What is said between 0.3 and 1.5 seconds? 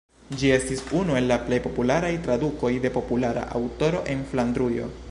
Ĝi estis unu el la